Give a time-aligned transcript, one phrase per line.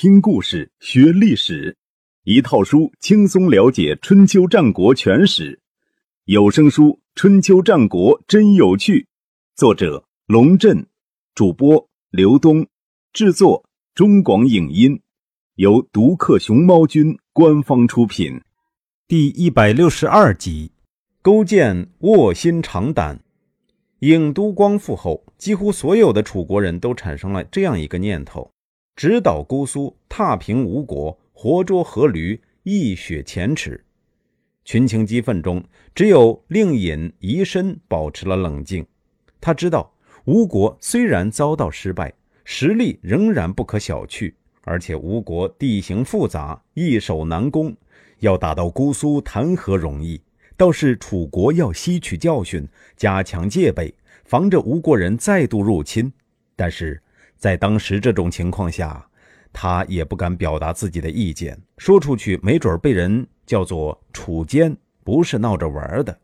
[0.00, 1.76] 听故事学历史，
[2.22, 5.60] 一套书轻松了解春秋战国全史。
[6.26, 9.00] 有声书《春秋战国真有趣》，
[9.56, 10.86] 作者龙震，
[11.34, 12.64] 主播刘东，
[13.12, 15.02] 制作中广影音，
[15.56, 18.40] 由独克熊猫君官方出品。
[19.08, 20.70] 第一百六十二集，
[21.22, 23.20] 勾践卧薪尝胆。
[23.98, 28.48] 郢都光复后，几乎所有的楚国人都产生了这样一个念头。
[28.98, 33.84] 直捣姑苏，踏平吴国，活捉阖闾，一雪前耻。
[34.64, 35.62] 群情激愤中，
[35.94, 38.84] 只有令尹宜申保持了冷静。
[39.40, 39.88] 他知道
[40.24, 47.76] 吴国虽然遭到失败，实力仍然不可小觑，而且吴国地形复杂，易守难攻，
[48.18, 50.20] 要打到姑苏谈何容易？
[50.56, 56.12] 倒是楚国要吸取教训，加强戒备，防着吴国人再度入侵。
[56.56, 57.00] 但是。
[57.38, 59.08] 在当时这种情况下，
[59.52, 66.18] 他也不敢表达自己的意见，说出去没准被人叫做楚奸，不是闹着玩的。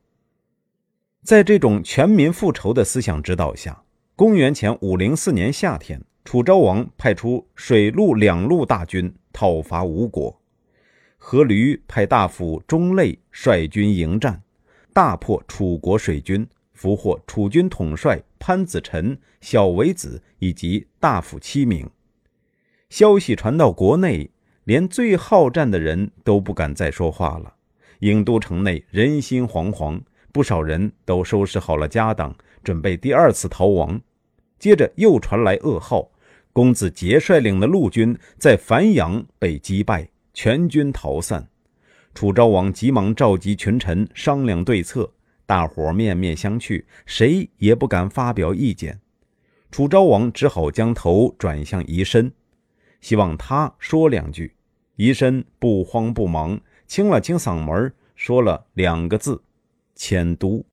[1.22, 3.83] 在这种全民复仇的思想指导下，
[4.16, 10.38] 公元前五零四年夏天，楚昭王派出水陆两路大军讨伐吴国，
[11.20, 14.42] 阖闾派大夫钟类率军迎战，
[14.92, 16.47] 大破楚国水军。
[16.75, 21.89] 俘获楚军统帅潘子辰、小维子以及大夫七名。
[22.91, 24.31] 消息传到国内，
[24.64, 27.55] 连最好战的人都不敢再说话了。
[28.00, 30.00] 郢都城内人心惶惶，
[30.31, 34.00] 不少人都收拾好了家当，准备第二次逃亡。
[34.59, 36.11] 接着又传来噩耗：
[36.53, 41.48] 公子杰率领的陆军在樊阳被击败，全军逃散。
[42.14, 45.12] 楚昭王急忙召集群臣商量对策。
[45.47, 49.00] 大伙面面相觑，谁也不敢发表意见。
[49.70, 52.33] 楚昭王只好将头转向宜申，
[53.00, 54.55] 希望他说两句。
[54.97, 59.42] 宜申不慌不忙，清了清嗓门，说了两个字
[59.97, 60.65] ：“迁都。”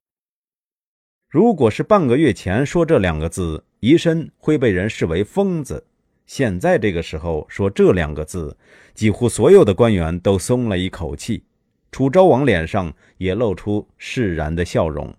[1.28, 5.88] 如果是半个月前说这两个字，宜申会被人视为疯子。
[6.28, 8.56] 现在这个时候说这两个字，
[8.94, 11.44] 几乎所有的官员都松了一口气。
[11.92, 15.14] 楚昭王脸上也露出释然的笑容，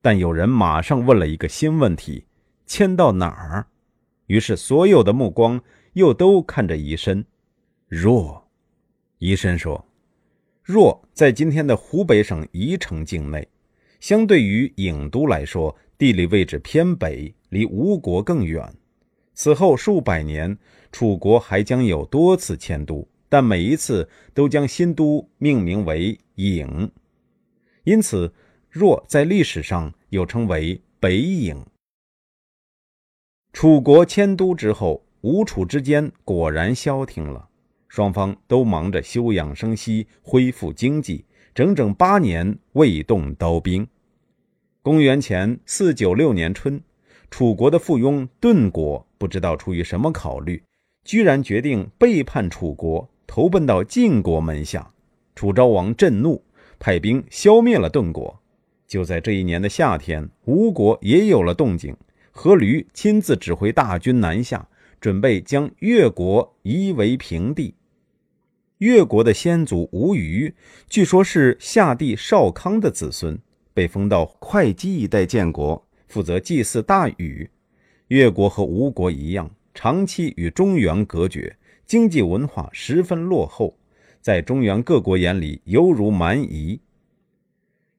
[0.00, 2.24] 但有人马上问了一个新问题：
[2.66, 3.66] 迁到哪儿？
[4.28, 5.60] 于是所有的目光
[5.94, 7.24] 又都看着宜申。
[7.88, 8.48] 若，
[9.18, 9.84] 宜申说
[10.62, 13.48] ：“若在今天的湖北省宜城境内，
[13.98, 18.72] 相对于郢都来说，地理位置偏北，离吴国更远。
[19.34, 20.56] 此后数百年，
[20.92, 26.90] 楚国还将有多次迁都。”但每一次都将新都命名为郢，
[27.84, 28.32] 因此
[28.70, 31.56] 若在历史上又称为北郢。
[33.52, 37.48] 楚国迁都之后，吴楚之间果然消停了，
[37.88, 43.86] 双方都忙着休养生息、恢复经济，整整八年未动刀兵。
[44.82, 46.80] 公元前四九六年春，
[47.30, 50.62] 楚国的附庸顿国不知道出于什么考虑，
[51.02, 53.08] 居然决定背叛楚国。
[53.26, 54.92] 投奔到晋国门下，
[55.34, 56.42] 楚昭王震怒，
[56.78, 58.40] 派兵消灭了顿国。
[58.86, 61.96] 就在这一年的夏天，吴国也有了动静，
[62.32, 64.68] 阖闾亲自指挥大军南下，
[65.00, 67.74] 准备将越国夷为平地。
[68.78, 70.54] 越国的先祖吴虞，
[70.88, 73.38] 据说是夏帝少康的子孙，
[73.74, 77.50] 被封到会稽一带建国，负责祭祀大禹。
[78.08, 81.56] 越国和吴国一样，长期与中原隔绝。
[81.86, 83.78] 经济文化十分落后，
[84.20, 86.80] 在中原各国眼里犹如蛮夷。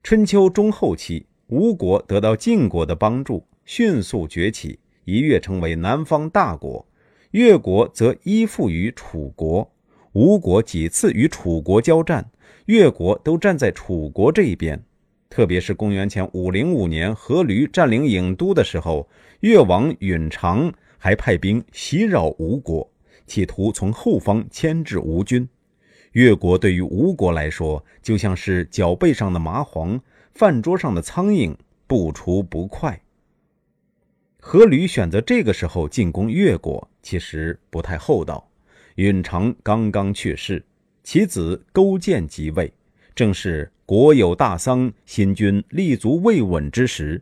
[0.04, 6.86] 春秋中后期，吴国得到晋国的帮助，迅速崛起，一跃成为南方大国。
[7.32, 9.72] 越国则依附于楚国，
[10.12, 12.30] 吴国几次与楚国交战，
[12.66, 14.84] 越国都站在楚国这一边。
[15.30, 19.08] 特别是公元前五零五年，阖闾占领郢都的时候，
[19.40, 22.92] 越王允常还派兵袭扰吴国。
[23.28, 25.48] 企图从后方牵制吴军，
[26.14, 30.02] 越国对于吴国来说就像是脚背上的麻黄，
[30.34, 33.00] 饭桌上的苍蝇，不除不快。
[34.42, 38.50] 阖闾选择这个时候进攻越国，其实不太厚道。
[38.96, 40.66] 允常刚刚去世，
[41.04, 42.74] 其子勾践即位，
[43.14, 47.22] 正是国有大丧、新君立足未稳之时。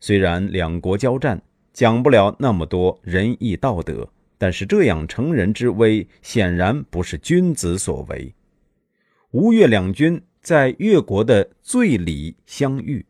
[0.00, 1.40] 虽然两国交战，
[1.72, 4.08] 讲不了那么多仁义道德。
[4.38, 8.34] 但是这样成人之危，显然不是君子所为。
[9.30, 13.04] 吴越两军在越国的最里相遇，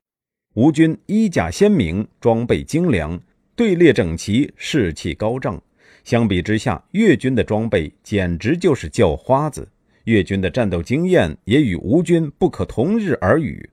[0.54, 3.20] 吴军衣甲鲜明，装备精良，
[3.54, 5.60] 队列整齐，士气高涨。
[6.04, 9.66] 相比之下，越军的装备简直就是叫花子，
[10.04, 13.70] 越军的战斗经验也与吴军不可同日而语。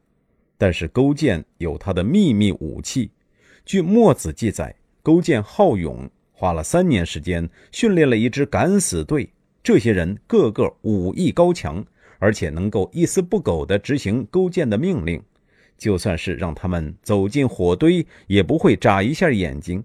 [0.57, 3.11] 但是勾践有他的秘密武器。
[3.65, 6.09] 据墨子记载，勾践好勇，
[6.41, 9.29] 花了三年时间训练了一支敢死队。
[9.61, 11.85] 这些人个个武艺高强，
[12.17, 15.21] 而且能够一丝不苟地执行勾践的命令。
[15.77, 19.83] 就算是让他们走进火堆，也不会眨一下眼睛。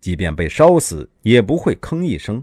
[0.00, 2.42] 即便被烧死，也不会吭一声。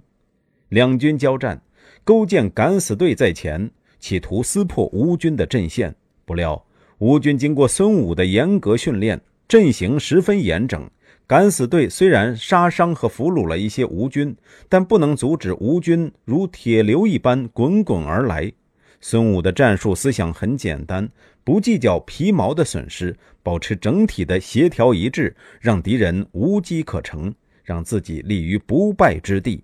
[0.68, 1.60] 两军交战，
[2.04, 5.96] 勾践敢死队在前，企图撕破吴军的阵线。
[6.24, 6.63] 不料
[7.00, 10.88] 吴军经过孙武的严格训练，阵型十分严整。
[11.30, 14.36] 敢死队虽然杀伤和俘虏了一些吴军，
[14.68, 18.52] 但不能阻止吴军如铁流一般滚滚而来。
[19.00, 21.08] 孙武的战术思想很简单，
[21.44, 27.32] 不计较皮毛的损失，保持整体的协调一致，让敌人无机可乘。
[27.64, 29.64] 让自己立于不败之地。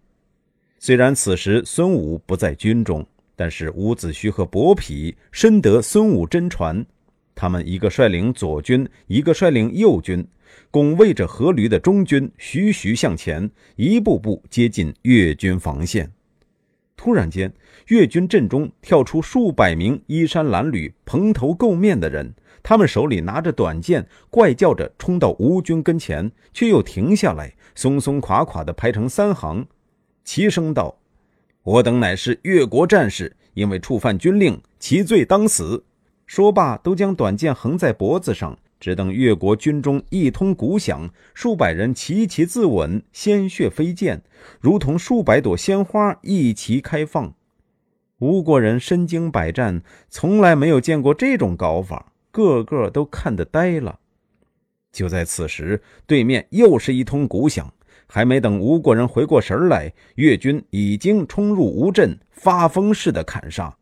[0.77, 3.03] 虽然此时孙武不在军中，
[3.35, 6.85] 但是伍子胥和伯嚭深得孙武真传，
[7.33, 10.23] 他们一个率领左军，一个率领右军，
[10.71, 16.11] 拱卫着阖闾的中军，徐徐向前，一步步接近越军防线。
[16.97, 17.53] 突然间，
[17.87, 22.33] 越军阵中跳出数百名衣衫褴褛、蓬头垢面的人。
[22.63, 29.67] 他们手里拿着短剑，怪叫着冲到吴军跟前，却又停下来，松松垮垮地排成三行，
[30.23, 30.97] 齐声道
[31.61, 35.83] ：“我等乃是越国战士，因为触犯军令，其罪当死。”
[36.25, 44.21] 说罢，都将短剑横在脖子上，只等越国军中一通鼓响，数百人齐齐自刎，鲜血飞溅，
[44.61, 47.33] 如同数百朵鲜花一齐开放。
[48.19, 52.13] 吴国人身经百战，从来没有见过这种搞法。
[52.29, 53.97] 个个都看得呆了。
[54.91, 57.73] 就在此时，对面又是一通鼓响，
[58.05, 63.75] 还没等吴国人回过神来，越军已经冲入吴阵，发疯似的砍杀。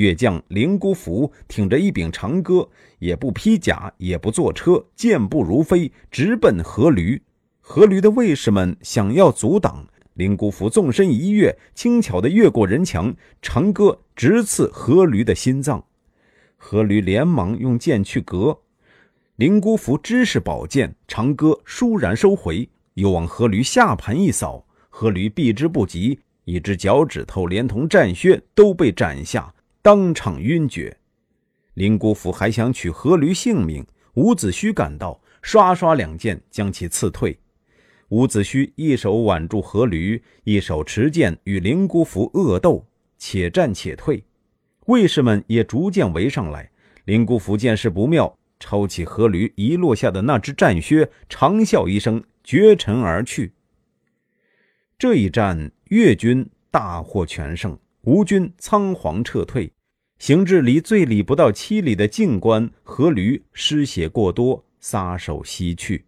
[0.00, 2.66] 越将灵姑伏挺着一柄长戈，
[3.00, 7.20] 也不披甲，也不坐车，健步如飞，直奔阖闾。
[7.62, 15.84] 阖闾的卫士们想要阻挡，灵姑伏纵身一跃，轻巧地越过人墙，长戈直刺阖闾的心脏。
[16.58, 18.58] 阖闾连忙用剑去隔，
[19.36, 29.52] 灵姑伏知是宝剑，长戈倏然收回，又往阖闾下盘一扫，阖闾避之不及，一只脚趾头连同战靴都被斩下，
[29.82, 30.96] 当场晕厥。
[31.74, 37.38] 林姑父还想取阖闾性命，伍子胥赶到，刷刷两剑将其刺退。
[38.08, 42.84] 伍子胥一手挽住阖闾，一手持剑与林姑父恶斗，
[43.16, 44.22] 且战且退。
[44.86, 46.70] 卫士们也逐渐围上来。
[47.04, 53.52] 林姑父见势不妙，抄起阖闾遗落下的那只战靴，长啸一声，绝尘而去。
[54.98, 59.70] 这一战，越军大获全胜，吴军仓皇撤退，
[60.18, 66.06] 行至离最里不到七里的泾关，阖闾失血过多，撒手西去。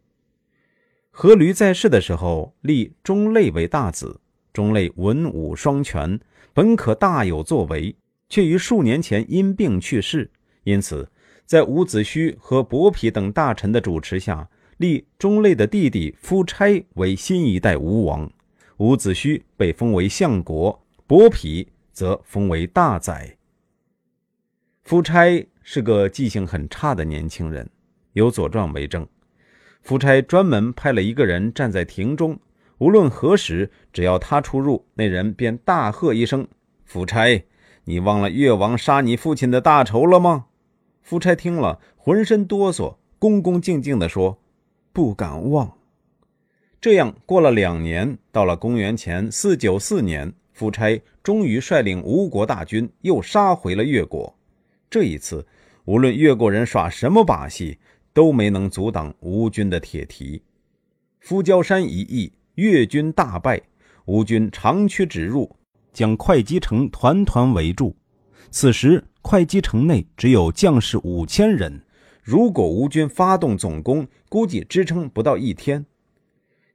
[1.13, 4.19] 阖闾在世的时候，立钟类为大子。
[4.55, 6.19] 钟类文武双全，
[6.55, 7.95] 本可大有作为。
[8.31, 10.31] 却于数年前因病去世，
[10.65, 11.07] 因此
[11.45, 14.49] 在伍子胥和伯嚭等大臣的主持下，
[14.79, 18.33] 立钟类的弟弟夫差为新一代吴王。
[18.79, 23.37] 伍子胥被封为相国，伯嚭则封为大宰。
[24.83, 27.69] 夫差是个记性很差的年轻人，
[28.13, 29.07] 有《左传》为证。
[29.83, 32.39] 夫差专门派了一个人站在庭中，
[32.79, 36.47] 无论何时，只要他出入，那人便大喝一声
[36.85, 37.45] ：“夫差！”
[37.85, 40.47] 你忘了越王杀你父亲的大仇了吗？
[41.03, 44.41] 夫差听了，浑身哆嗦，恭恭敬敬地说
[44.93, 45.79] ：“不敢忘。”
[46.81, 54.35] 这样过了两年，到了公元前四九四年，夫差终于率领吴国大军又杀回了越国。
[54.89, 55.47] 这一次，
[55.85, 57.79] 无论越国人耍什么把戏，
[58.13, 60.43] 都没能阻挡吴军的铁蹄。
[61.21, 63.61] 夫交山一役，越军大败，
[64.05, 65.57] 吴军长驱直入。
[65.93, 67.95] 将会稽城团团围住。
[68.51, 71.83] 此时，会稽城内只有将士五千人。
[72.23, 75.85] 如果吴军发动总攻，估计支撑不到一天。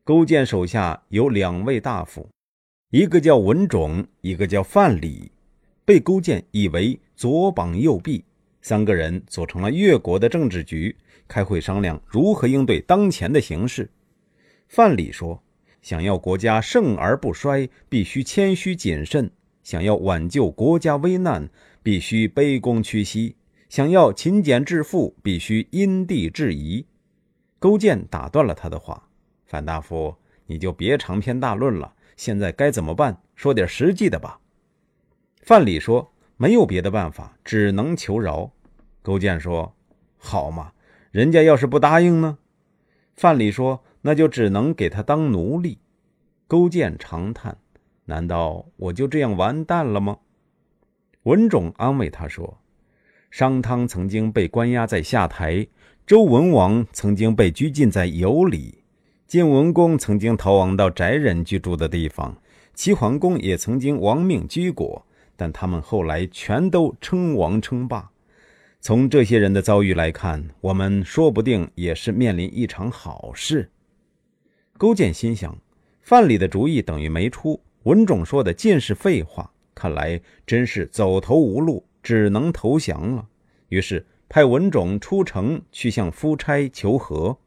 [0.03, 2.29] 勾践手下有两位大夫，
[2.89, 5.29] 一个叫文种，一个叫范蠡，
[5.83, 8.23] 被勾践以为左膀右臂。
[8.61, 10.95] 三个人组成了越国的政治局，
[11.27, 13.89] 开会商量如何应对当前的形势。
[14.67, 15.43] 范蠡说。
[15.79, 19.29] 想要国家盛而不衰，必须谦虚谨慎；
[19.63, 21.49] 想要挽救国家危难，
[21.81, 23.35] 必须卑躬屈膝；
[23.69, 26.85] 想要勤俭致富，必须因地制宜。
[27.57, 29.07] 勾践打断了他的话
[29.45, 30.13] ：“范大夫，
[30.47, 33.21] 你就别长篇大论了，现在该怎么办？
[33.35, 34.41] 说点实际的吧。
[35.43, 38.51] 范蠡说：“没有别的办法，只能求饶。”
[39.01, 39.73] 勾践说
[40.17, 40.73] ：“好嘛，
[41.11, 42.39] 人家要是不答应呢？”
[43.15, 45.79] 范蠡说：“那就只能给他当奴隶。”
[46.47, 47.57] 勾践长叹
[48.05, 50.17] ：“难道我就这样完蛋了吗？”
[51.23, 52.59] 文种安慰他说
[53.29, 55.67] ：“商汤曾经被关押在下台，
[56.05, 58.83] 周文王曾经被拘禁在羑里，
[59.27, 62.37] 晋文公曾经逃亡到翟人居住的地方，
[62.73, 65.05] 齐桓公也曾经亡命居国，
[65.35, 68.09] 但他们后来全都称王称霸。”
[68.79, 73.69] 从这些人的遭遇来看，我们说不定也是面临一场好事。
[74.77, 75.57] 勾践心想，
[76.01, 83.27] 范蠡的主意等于没出，文种说的尽是废话，看来真是走投无路，只能投降了。
[83.67, 87.37] 于是派文种出城去向夫差求和。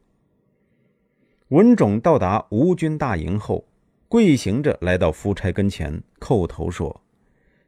[1.51, 3.67] 文种到达吴军大营后，
[4.07, 7.01] 跪行着来到夫差跟前，叩头说。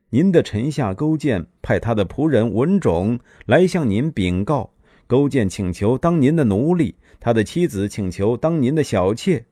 [0.10, 4.72] 您的臣下勾践派他的仆人文种来向您禀告，
[5.06, 9.44] 勾践请求当您的奴隶，他的妻子请求当您的小妾。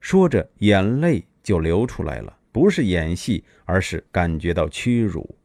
[0.00, 5.36] 说着，眼泪就流出来了，不是演戏，而是感觉到屈辱。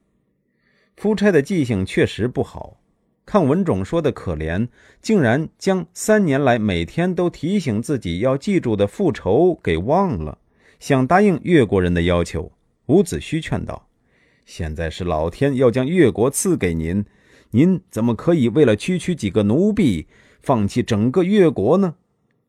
[0.98, 2.79] 夫差的记性确实不好，
[3.32, 4.70] 看文种说的可怜，
[5.04, 10.40] 竟然将三年来每天都提醒自己要记住的复仇给忘了，
[10.80, 12.52] 想答应越国人的要求。
[12.88, 13.88] 伍子胥劝道。
[14.48, 17.06] 现在是老天要将越国赐给您，
[17.52, 20.08] 您怎么可以为了区区几个奴婢，
[20.42, 21.94] 放弃整个越国呢？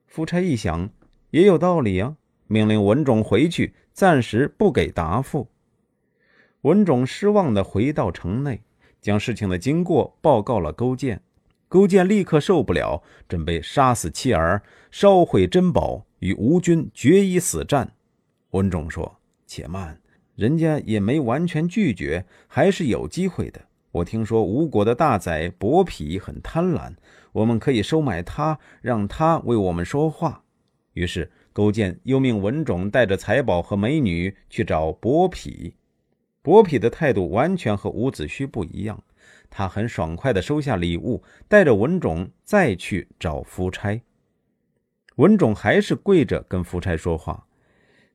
[0.06, 0.88] 夫差一想，
[1.32, 5.48] 也有道理啊，命令文种回去，暂时不给答复。
[6.62, 8.62] 文种失望地回到城内，
[9.00, 11.20] 将事情的经过报告了勾践。
[11.68, 17.92] 勾践立刻受不了，准备杀死妻儿，烧毁珍宝，与吴军决一死战。
[18.50, 20.00] 文种说：“且慢。”
[20.34, 23.60] 人家也没完全拒绝，还是有机会的。
[23.92, 26.94] 我听说吴国的大宰伯嚭很贪婪，
[27.32, 30.42] 我们可以收买他，让他为我们说话。
[30.94, 35.74] 于是勾践又命文种带着财宝和美女去找伯嚭。
[36.42, 39.02] 伯嚭的态度完全和伍子胥不一样，
[39.50, 44.00] 他很爽快地收下礼物，带着文种再去找夫差。
[45.16, 47.46] 文种还是跪着跟夫差说话。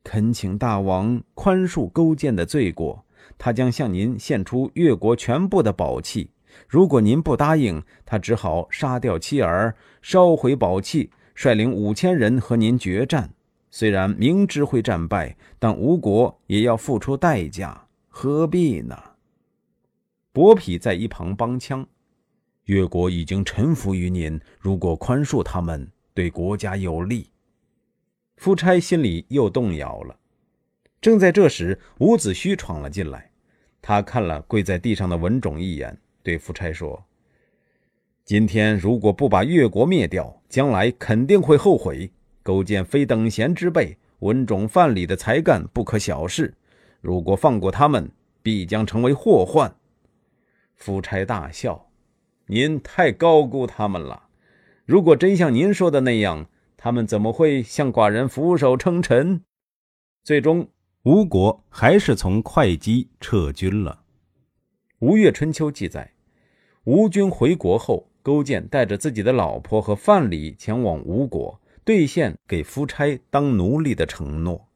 [0.04, 3.06] 恳请大王宽恕勾践的罪过，
[3.38, 6.32] 他将向您献出越国全部的宝器。
[6.68, 13.32] 如果您不答应，他只好杀掉妻儿，烧毁宝器，率领五千人和您决战。
[13.70, 17.85] 虽然明知会战败，但吴国也要付出代价，
[18.18, 18.98] 何必呢？
[20.32, 21.86] 伯嚭在一旁帮腔
[22.64, 27.30] ：“越国已经臣服于您，如果宽恕他们，对国家有利。”
[28.38, 30.18] 夫差心里又动摇了。
[31.02, 33.30] 正在这时，伍子胥闯了进来。
[33.82, 37.04] 他看了跪在地上的文种一眼，对夫差说
[38.24, 42.10] ：“今天如果不把越国灭掉，将来肯定会后悔。
[42.42, 46.54] 勾践非等闲之辈，文种、范蠡的才干不可小视。
[47.06, 49.76] 如果放过他们，必将成为祸患。”
[50.76, 51.90] 夫差大笑
[52.50, 54.24] ：“您太高估他们了。
[54.86, 56.48] 如果真像您说的那样……”
[56.78, 59.42] 他们怎么会向寡人俯首称臣？
[60.24, 60.70] 最终，
[61.02, 64.04] 吴国还是从会稽撤军了。
[65.00, 66.14] 《吴越春秋》记载，
[66.84, 74.68] 吴军回国后，勾践带着自己的老婆和范蠡前往吴国，兑现给夫差当奴隶的承诺。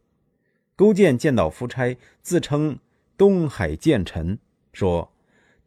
[0.79, 2.79] 勾践见到夫差，自称
[3.17, 4.39] 东海剑臣，
[4.71, 5.11] 说：“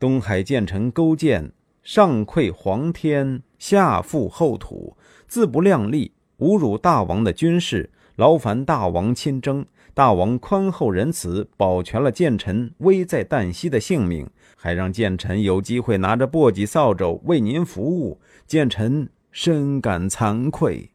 [0.01, 1.53] 东海剑臣勾践，
[1.83, 4.97] 上愧皇天，下负后土，
[5.29, 9.67] 自不量力。”侮辱大王的军事，劳烦大王亲征。
[9.93, 18.19] 大王宽厚仁慈，保全了剑臣危在旦夕的性命，还让剑臣有机会拿着簸箕扫帚为您服务。
[18.47, 20.89] 剑臣深感惭愧。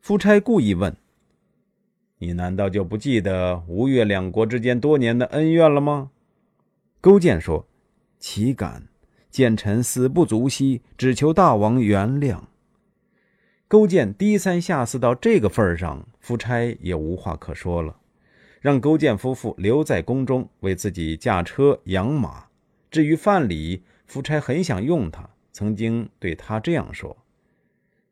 [0.00, 0.96] 夫差故意问
[2.22, 6.12] ：“你难道就不记得吴越两国之间多年的恩怨了吗？”
[7.02, 7.66] 勾践说
[8.20, 8.86] ：“岂敢！
[9.28, 12.42] 谏臣死不足惜，只求大王原谅。”
[13.66, 17.96] 勾践低三下四到这个份上，夫差也无话可说了，
[18.60, 22.44] 让勾践夫妇留在宫中为自己驾车养马。
[22.88, 27.16] 至于范蠡，夫差很想用他，曾经对他这样说：“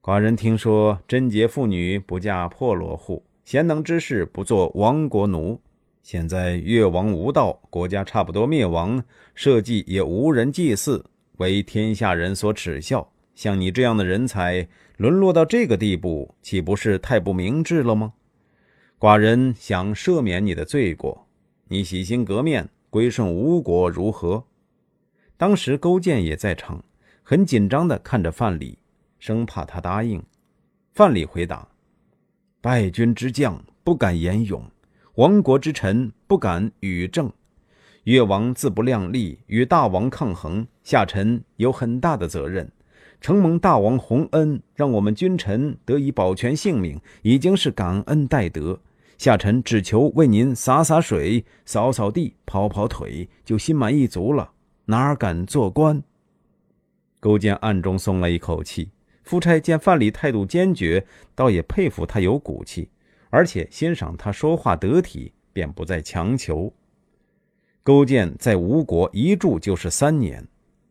[0.02, 5.60] 寡人听说贞洁妇女不嫁破落户，贤能之士不做亡国奴。
[6.02, 9.02] 现在越王无道，国家差不多灭亡，
[9.34, 11.04] 社稷也无人祭祀，
[11.36, 13.12] 为天下人所耻笑。
[13.34, 14.68] 像你这样的人才。”
[15.00, 18.12] 沦落到这个地步，岂不是太不明智了吗？
[18.98, 21.26] 寡人想赦免你的罪过，
[21.68, 24.44] 你洗心革面，归顺吴国如何？”
[25.38, 26.84] 当时勾践也在场，
[27.22, 28.76] 很紧张地看着范蠡，
[29.18, 30.22] 生怕他答应。
[30.92, 31.66] 范蠡回答
[32.62, 34.62] ：“败军之将不敢言勇，
[35.14, 37.32] 亡国之臣不敢与政。
[38.04, 42.70] 越王自不量力，与大王抗衡，下臣有很大的责任。
[43.20, 48.78] 承蒙大王洪恩，让我们君臣得以保全性命，已经是感恩戴德。
[49.16, 54.52] 下臣只求为您洒洒水、扫扫地、跑跑腿，就心满意足了。”
[54.86, 56.02] 哪敢做官？
[57.20, 58.90] 勾践暗中松了一口气。
[59.30, 61.06] 夫差见范蠡态度坚决，
[61.36, 62.90] 倒也佩服他有骨气，
[63.28, 66.72] 而且欣赏他说话得体，便不再强求。
[67.84, 70.44] 勾践在吴国一住就是三年，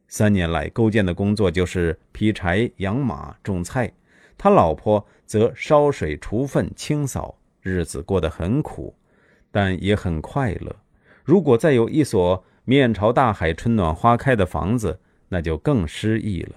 [0.07, 3.91] 三年来，勾践的工作就是劈柴、养马、种菜，
[4.37, 8.95] 他老婆则烧水、除粪、清扫，日子过得很苦，
[9.51, 10.73] 但也很快乐。
[11.25, 12.41] 如果再有一所……
[12.63, 16.55] 面朝大海，春暖花开的房子，那就更诗意了。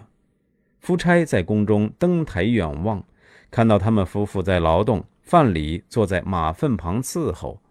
[0.83, 3.05] 夫差在宫中登台远望，
[3.53, 7.63] 看到他们夫妇在劳动，范蠡坐在马粪旁伺候。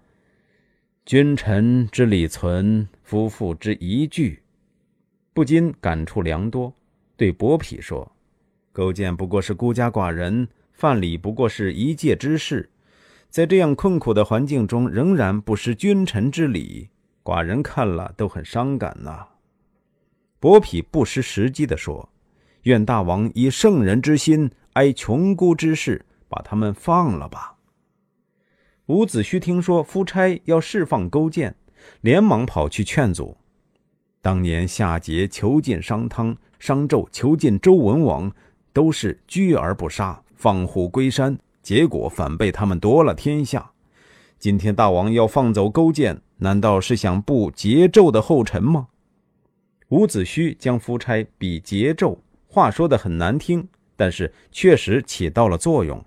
[1.06, 4.42] 君臣之礼存，夫妇之仪具，
[5.34, 6.74] 不禁感触良多。
[7.18, 8.10] 对伯嚭说
[8.72, 12.70] ：“勾践不过是孤家寡人，范蠡不过是一介之士，
[13.28, 16.88] 在这样困苦的环境中，仍然不失君臣之礼。”
[17.24, 19.28] 寡人看了都很伤感呐。
[20.40, 22.10] 伯嚭不失时机地说
[22.64, 27.56] ：“愿大王以圣人之心哀穷孤之士，把他们放了吧。”
[28.88, 31.56] 伍子胥听说夫差要释放勾践，
[32.02, 33.38] 连忙跑去劝阻。
[34.22, 38.32] 当年夏桀囚禁商汤，商纣囚禁周文王，
[38.74, 43.72] 都是居而不杀，放虎归山，结果反被他们夺了天下。
[44.38, 46.22] 今天大王要放走勾践。
[46.44, 48.88] 难道是想步桀纣的后尘吗？
[49.90, 52.18] 伍子胥将夫差比桀纣，
[52.52, 56.04] 话说的很难听，但是确实起到了作用。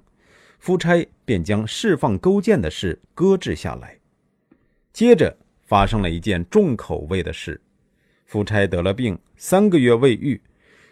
[0.59, 3.99] 夫差便将释放勾践的事搁置下来。
[4.93, 7.63] 接着发生了一件重口味的事：
[8.27, 10.39] 夫差得了病，三个月未愈。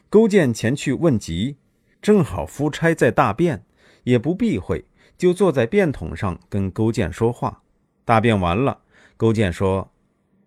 [0.08, 1.56] 勾践前去问疾，
[2.00, 3.62] 正好夫差在大便，
[4.04, 4.86] 也不避讳，
[5.18, 7.62] 就坐在便桶上跟勾践说话。
[8.06, 8.80] 大便完了。
[9.18, 9.92] 勾践说：“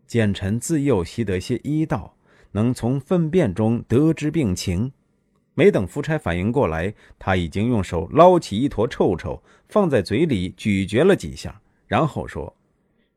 [0.08, 2.14] 简臣自幼习得些医道，
[2.56, 4.94] 能从粪便中得知病情。”
[5.56, 12.56] 没等夫差反应过来，他已经用手捞起一坨臭臭，放在嘴里咀嚼了几下，然后说：“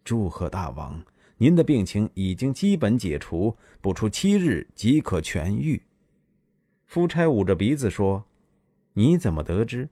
[0.04, 1.00] 祝贺大王，
[1.36, 5.80] 您的病情已经基本解除，不出七日即可痊愈。”
[6.86, 8.24] 夫差捂着鼻子说
[8.94, 9.88] ：“你怎么得知？”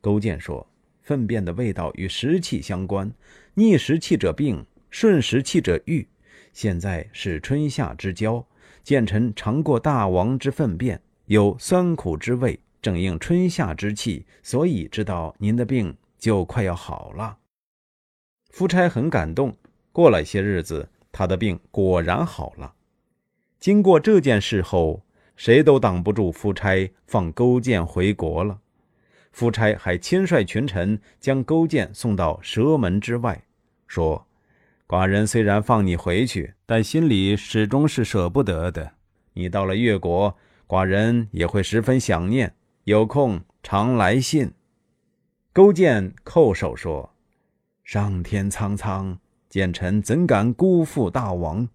[0.00, 0.66] 勾践说
[1.02, 3.12] ：“粪便的味道与湿气相关，
[3.54, 6.06] 逆时气者病。”顺时气者愈。
[6.54, 8.44] 现在是春夏之交，
[8.88, 17.36] 见臣尝过大王之粪便，有酸苦之味，正应春夏之气，所以知道您的病就快要好了。
[18.48, 19.54] 夫差很感动。
[19.92, 22.72] 过了些日子，他的病果然好了。
[23.60, 25.02] 经过这件事后，
[25.36, 28.58] 谁都挡不住夫差放勾践回国了。
[29.32, 33.44] 夫差还亲率群臣将勾践送到蛇门之外，
[33.86, 34.27] 说。
[34.88, 38.92] 寡人虽然放你回去，但心里始终是舍不得的。
[39.34, 40.34] 你到了越国，
[40.66, 42.54] 寡人也会十分想念。
[42.84, 44.50] 有空常来信。
[45.52, 47.14] 勾践叩首说
[47.84, 49.18] ：“上天苍苍，
[49.50, 51.68] 见臣怎敢辜负大王？”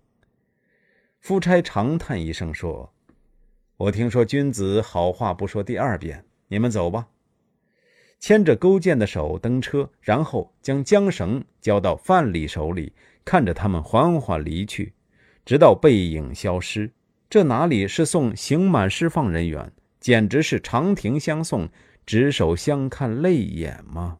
[1.21, 2.91] 夫差长叹一声说
[3.77, 7.09] ：“我听说君子好话不说第二遍，你们走吧。”
[8.23, 12.93] 牵着勾践的手登车，然后将缰绳交到范蠡手里，
[13.25, 14.93] 看着他们缓缓离去，
[15.43, 16.89] 直到背影消失。
[17.29, 21.67] 这哪里是送刑满释放人员，简直是长亭相送，
[22.05, 24.19] 执手相看泪眼吗？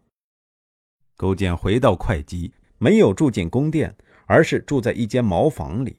[1.16, 5.96] 勾践回到会稽，没有住进宫殿，而是住在一间茅房里。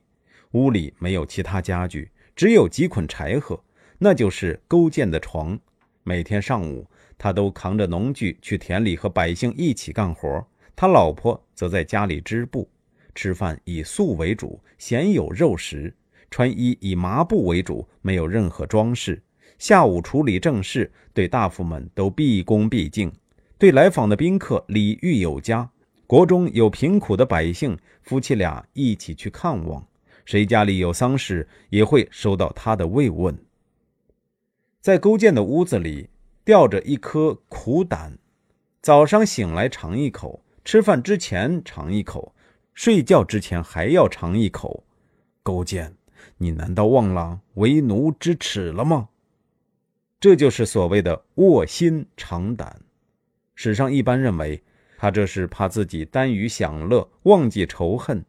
[0.51, 3.65] 屋里没有其他家具，只有几捆柴禾，
[3.97, 5.59] 那就是勾践的床。
[6.03, 6.87] 每天上午。
[7.17, 10.47] 他都扛着农具去田里和百姓一起干活，
[10.77, 12.69] 他老婆则在家里织布。
[13.15, 15.93] 吃饭以素为主，鲜有肉食；
[16.31, 19.23] 穿衣以麻布为主，没有任何装饰。
[19.57, 23.13] 下午处理政事，对大夫们都毕恭毕敬，
[23.57, 25.71] 对来访的宾客礼遇有加。
[26.09, 29.81] 国中有贫苦的百姓，夫妻俩一起去看望；
[30.25, 33.39] 谁家里有丧事，也会收到他的慰问。
[34.81, 36.09] 在勾践的屋子里。
[36.45, 38.19] 吊着一颗苦胆，
[38.83, 42.35] 早上醒来尝一口，吃饭之前尝一口，
[42.75, 44.85] 睡觉之前还要尝一口。
[45.43, 45.97] 勾践，
[46.37, 49.09] 你难道忘了为奴之耻了吗？
[50.21, 52.83] 这就是所谓的卧薪尝胆。
[53.55, 54.63] 史上一般认为，
[54.99, 58.25] 他这是怕自己耽于享乐，忘记仇恨。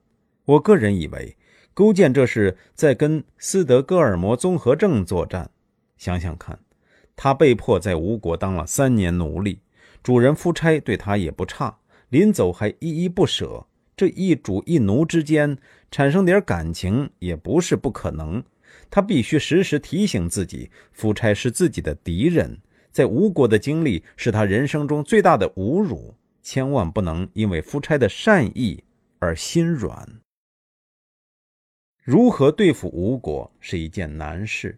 [0.46, 1.36] 我个人以为，
[1.74, 5.52] 勾践这是在跟斯德哥尔摩综合症作战。
[5.98, 6.60] 想想看，
[7.16, 9.60] 他被迫在吴国当了三年奴隶，
[10.04, 11.78] 主人夫差对他也不差，
[12.10, 13.66] 临走还依依不舍。
[13.98, 15.58] 这一主一奴之间
[15.90, 18.44] 产生点感情也不是不可能。
[18.90, 22.60] 他必须时时提醒自己，夫差是自己的敌人，
[22.92, 28.84] 在吴国的经历是他人生中最大的侮辱，千万不能因为夫差的善意
[29.20, 30.20] 而心软。
[32.04, 34.78] 如何对付吴国是一件难事。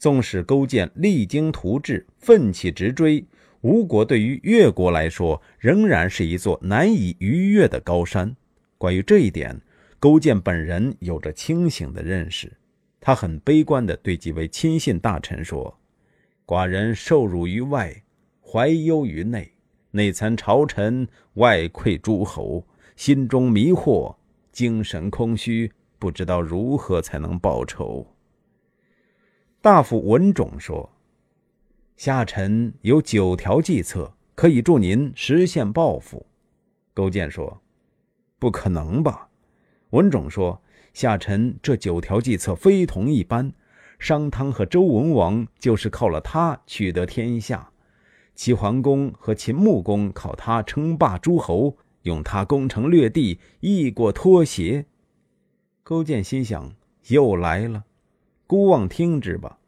[0.00, 3.22] 纵使勾践励精图治、奋起直追，
[3.60, 8.34] 吴国对于越国来说仍然是一座难以逾越的高山。
[8.78, 9.60] 关于这一点，
[9.98, 12.50] 勾践本人有着清醒的认识。
[12.98, 15.78] 他很悲观地对几位亲信大臣说
[16.46, 18.02] ：“寡人受辱于外，
[18.40, 19.52] 怀忧于内，
[19.90, 24.16] 内参朝臣，外馈诸侯，心中迷惑，
[24.50, 28.06] 精神空虚，不知道如何才能报仇。”
[29.62, 30.88] 大夫文种说
[31.98, 36.24] ：“下臣有九条计策，可以助您实现抱负。”
[36.94, 37.60] 勾践说
[38.40, 39.28] ：“不可能吧？”
[39.90, 40.62] 文种说
[40.94, 43.52] ：“下臣这九条计策非同一般，
[43.98, 47.70] 商汤和周文王就是靠了他取得天下，
[48.34, 54.86] 齐桓公和秦穆公靠他称霸诸侯，用他攻城略地，易过脱鞋。”
[55.84, 56.74] 勾践心想
[57.08, 57.84] ：“又来了。”
[58.50, 59.60] 孤望听之吧。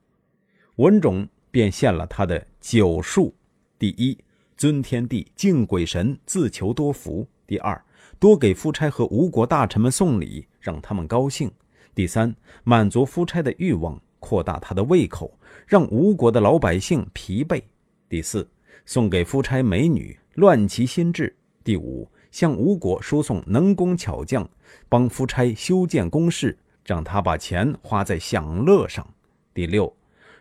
[0.74, 3.32] 文种便献了他的九术：
[3.78, 4.18] 第一，
[4.56, 7.80] 尊天地，敬鬼神，自求多福；第二，
[8.18, 11.48] 多给夫差和吴国大臣们送礼，让他们高兴；
[11.94, 17.62] 第三，满足夫差的欲望，扩大他的胃口，让吴国的老百姓疲惫；
[18.08, 18.50] 第四，
[18.84, 24.50] 送给夫差美女，乱其心智；第五，向吴国输送能工巧匠，
[24.88, 26.58] 帮夫差修建宫室。
[26.84, 29.06] 让他把钱花在享乐上。
[29.54, 29.94] 第六，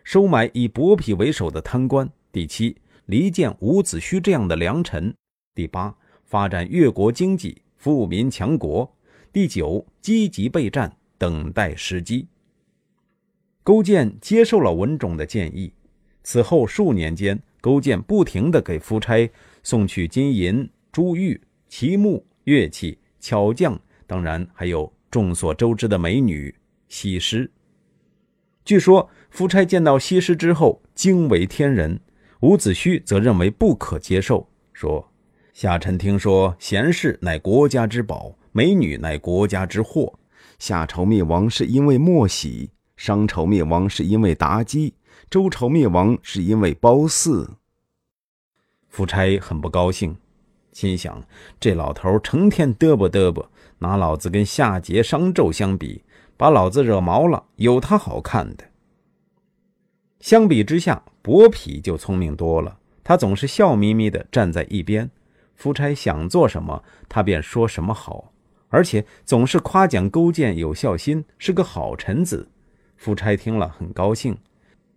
[0.04, 2.10] 收买以伯嚭为首的贪官。
[2.32, 5.14] 第七，离间伍子胥这样的良臣。
[5.54, 8.90] 第八，发展越国经济，富民强国。
[9.34, 12.28] 第九，积极备战，等待时机。
[13.64, 15.72] 勾践接受了文种的建议。
[16.24, 19.30] 此后数年间，勾践不停地给夫差
[19.62, 24.92] 送去金银、珠玉、奇木、乐器、巧匠，当然还有。
[25.12, 26.56] 众所周知的美女
[26.88, 27.52] 西施，
[28.64, 32.00] 据说夫差见到西施之后惊为天人，
[32.40, 35.12] 伍子胥则认为不可接受，说
[35.52, 40.18] ：“下臣听说贤士乃国家之宝，美女乃国家之祸。
[40.58, 44.94] 夏朝灭亡是因为莫喜，商朝灭亡是因为妲己，
[45.30, 47.58] 周朝灭亡是因为褒姒。”
[48.88, 50.16] 夫差很不高兴，
[50.72, 51.22] 心想：
[51.60, 53.51] 这老头成天嘚啵嘚啵。
[53.82, 56.04] 拿老子跟夏桀、商纣相比，
[56.38, 58.64] 把老子惹毛了，有他好看的。
[60.20, 62.78] 相比之下，伯嚭就聪明多了。
[63.04, 65.10] 他总是笑眯眯地站在一边，
[65.56, 68.32] 夫差想做什么，他便说什么好，
[68.70, 72.48] 而且总是夸奖勾践有孝心，是个好臣子。
[72.98, 74.38] 夫差听了很高兴。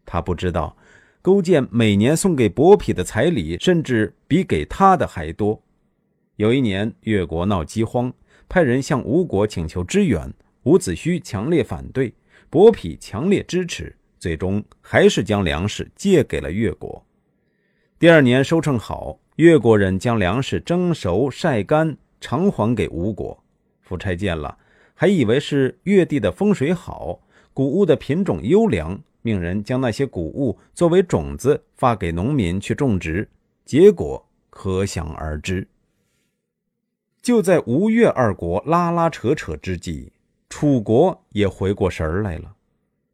[0.04, 0.76] 他不知道，
[1.22, 5.62] 勾践每年送给伯嚭的彩礼，甚至比给他的还多。
[6.36, 8.12] 有一年，越国闹饥荒。
[8.54, 12.14] 派人向吴国请求支援，伍子胥强烈反对，
[12.48, 17.04] 伯嚭强烈支持，最终还是将粮食借给了越国。
[17.98, 23.42] 第二年收成好，越国人将粮食蒸熟晒干，偿还给吴国。
[23.82, 24.56] 夫差见了，
[24.94, 27.18] 还以为是越地的风水好，
[27.52, 33.28] 谷物的品种优良，命人将那些谷物作为种子发给农民去种植，
[33.64, 35.66] 结果可想而知。
[37.24, 40.12] 就在吴越二国拉拉扯扯之际，
[40.50, 42.52] 楚国也回过神儿来了。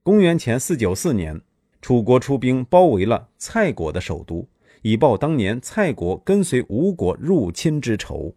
[0.03, 1.41] 公元前四九四年，
[1.81, 4.49] 楚国出兵包围了蔡国的首都，
[4.83, 8.35] 以报当年蔡国跟随吴国入侵之仇。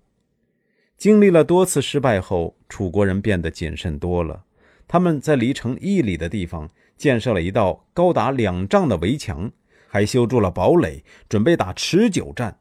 [0.96, 4.44] 经历了多次失败后，楚国人变得谨慎多了。
[4.88, 9.52] 他们在离城一里的地方建设了一道高达两丈的围墙，
[9.88, 12.60] 还修筑了堡垒，准备打持久战。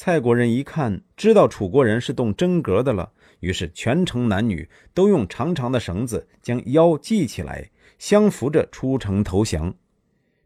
[0.00, 9.74] 蔡国人一看，知道楚国人是动真格的了，于是全城男女都用长长的绳子将腰系起来，相扶着出城投降。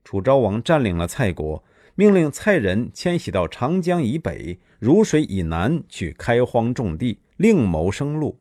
[0.05, 1.63] 楚昭王占领了蔡国，
[1.95, 8.41] 命令蔡人迁徙到长江以北、汝水以南去开荒种地，另谋生路。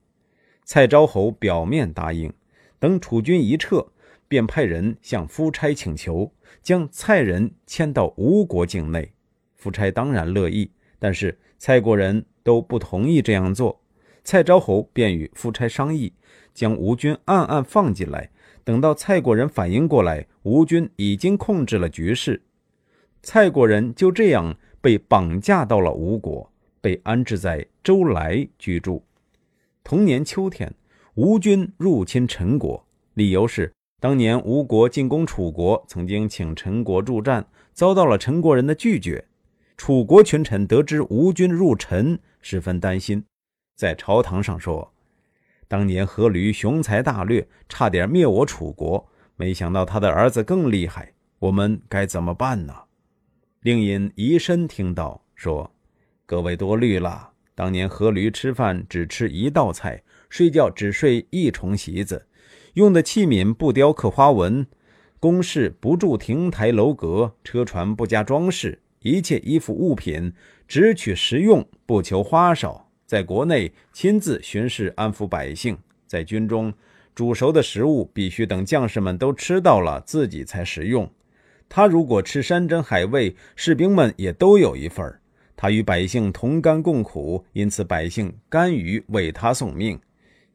[0.64, 2.32] 蔡昭侯表面答应，
[2.80, 3.86] 等楚军一撤，
[4.30, 6.32] 便派人向夫差请求，
[6.64, 9.12] 将蔡人迁到吴国境内。
[9.58, 13.82] 夫差当然乐意，但是蔡国人都不同意这样做。
[14.24, 16.14] 蔡昭侯便与夫差商议，
[16.54, 18.30] 将吴军暗暗放进来。
[18.64, 22.44] 等到蔡国人反应过来，吴军已经控制了局势，
[23.24, 29.04] 蔡国人就这样被绑架到了吴国，被安置在周来居住。
[29.84, 30.72] 同年秋天，
[31.16, 32.86] 吴军入侵陈国，
[33.16, 39.26] 理由是当年吴国进攻楚国，曾经请陈国助战，遭到了陈国人的拒绝。
[39.84, 43.26] 楚国群臣得知吴军入陈，十分担心，
[43.76, 44.94] 在朝堂上说。
[45.68, 49.10] 当年阖闾雄才大略，差点灭我楚国。
[49.36, 52.76] 没想到他的儿子更厉害，我们该怎么办呢？
[53.62, 55.74] 令尹仪申听到，说
[56.28, 57.32] ：“各位多虑了。
[57.56, 62.28] 当年阖闾吃饭只吃一道菜，睡觉只睡一重席子，
[62.76, 64.68] 用的器皿不雕刻花纹，
[65.20, 70.34] 宫室不筑亭台楼阁，车船不加装饰，一切衣服物品
[70.68, 76.74] 只取实用，不求花哨。”在国内亲自巡视安抚百姓，在军中
[77.14, 81.12] 煮熟的食物必须等将士们都吃到了，自己才食用。
[81.68, 85.20] 他如果吃山珍海味，士兵们也都有一份。
[85.58, 90.00] 他与百姓同甘共苦，因此百姓甘于为他送命。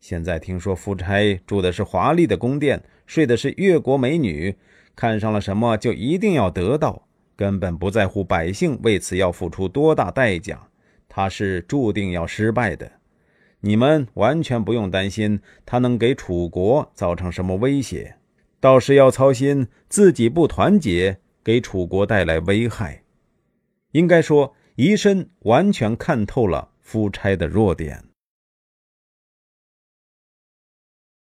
[0.01, 4.57] 现在听说夫差住的是华丽的宫殿，睡的是越国美女，
[4.95, 7.07] 看上了什么就一定要得到，
[7.37, 10.69] 根本不在乎百姓为此要付出多大代价。
[11.09, 12.93] 他是注定要失败的，
[13.61, 18.17] 你们完全不用担心他能给楚国造成什么威胁，
[18.61, 23.03] 倒是要操心自己不团结给楚国带来危害。
[23.93, 28.05] 应该说，宜申完全看透了夫差的弱点。